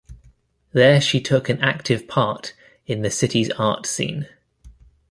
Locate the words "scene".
3.85-4.27